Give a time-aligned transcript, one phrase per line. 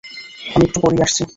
[0.53, 1.23] আমি একটু পরেই আসছি।